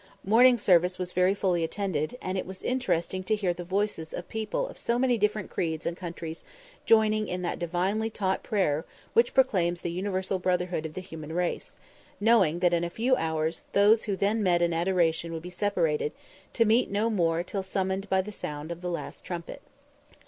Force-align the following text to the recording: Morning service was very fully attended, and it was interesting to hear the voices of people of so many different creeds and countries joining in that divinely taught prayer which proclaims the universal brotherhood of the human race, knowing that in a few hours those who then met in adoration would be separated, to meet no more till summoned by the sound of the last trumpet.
Morning 0.23 0.57
service 0.57 0.97
was 0.97 1.13
very 1.13 1.35
fully 1.35 1.63
attended, 1.63 2.17
and 2.23 2.35
it 2.35 2.47
was 2.47 2.63
interesting 2.63 3.23
to 3.25 3.35
hear 3.35 3.53
the 3.53 3.63
voices 3.63 4.15
of 4.15 4.27
people 4.27 4.65
of 4.67 4.79
so 4.79 4.97
many 4.97 5.15
different 5.15 5.51
creeds 5.51 5.85
and 5.85 5.95
countries 5.95 6.43
joining 6.87 7.27
in 7.27 7.43
that 7.43 7.59
divinely 7.59 8.09
taught 8.09 8.41
prayer 8.41 8.83
which 9.13 9.35
proclaims 9.35 9.81
the 9.81 9.91
universal 9.91 10.39
brotherhood 10.39 10.87
of 10.87 10.95
the 10.95 11.01
human 11.01 11.31
race, 11.31 11.75
knowing 12.19 12.57
that 12.61 12.73
in 12.73 12.83
a 12.83 12.89
few 12.89 13.15
hours 13.17 13.63
those 13.73 14.05
who 14.05 14.15
then 14.15 14.41
met 14.41 14.59
in 14.59 14.73
adoration 14.73 15.31
would 15.33 15.43
be 15.43 15.51
separated, 15.51 16.13
to 16.51 16.65
meet 16.65 16.89
no 16.89 17.07
more 17.07 17.43
till 17.43 17.61
summoned 17.61 18.09
by 18.09 18.21
the 18.21 18.31
sound 18.31 18.71
of 18.71 18.81
the 18.81 18.89
last 18.89 19.23
trumpet. 19.23 19.61